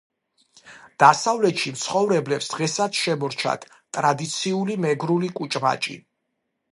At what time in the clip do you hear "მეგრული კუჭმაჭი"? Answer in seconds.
4.87-5.99